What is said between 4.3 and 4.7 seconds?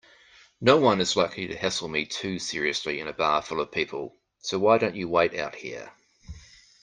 so